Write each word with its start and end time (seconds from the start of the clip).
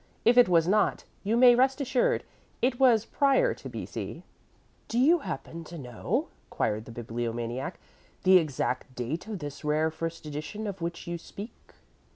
If 0.25 0.35
it 0.35 0.49
was 0.49 0.67
not, 0.67 1.03
you 1.23 1.37
may 1.37 1.53
rest 1.53 1.79
assured 1.79 2.23
it 2.59 2.79
was 2.79 3.05
prior 3.05 3.53
to 3.53 3.69
B.C." 3.69 4.23
"Do 4.87 4.97
you 4.97 5.19
happen 5.19 5.63
to 5.65 5.77
know," 5.77 6.29
queried 6.49 6.85
the 6.85 6.91
Bibliomaniac, 7.03 7.79
"the 8.23 8.39
exact 8.39 8.95
date 8.95 9.27
of 9.27 9.37
this 9.37 9.63
rare 9.63 9.91
first 9.91 10.25
edition 10.25 10.65
of 10.65 10.81
which 10.81 11.05
you 11.05 11.19
speak?" 11.19 11.73